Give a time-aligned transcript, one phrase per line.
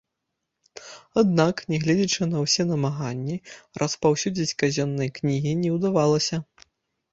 [1.21, 3.37] Аднак, нягледзячы на ўсе намаганні,
[3.83, 6.45] распаўсюдзіць казённыя кнігі не ўдавалася.